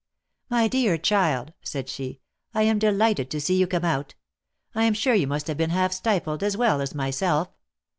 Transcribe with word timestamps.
"My 0.49 0.67
dear 0.67 0.97
child," 0.97 1.53
said 1.61 1.87
she," 1.87 2.21
I 2.55 2.63
am 2.63 2.79
delighted 2.79 3.29
to 3.29 3.39
see 3.39 3.53
you 3.57 3.67
come 3.67 3.85
out. 3.85 4.15
I 4.73 4.85
am 4.85 4.95
sure 4.95 5.13
you 5.13 5.27
must 5.27 5.45
have 5.45 5.57
been 5.57 5.69
half 5.69 5.93
stifled, 5.93 6.41
as 6.41 6.57
well 6.57 6.81
as 6.81 6.95
myself. 6.95 7.49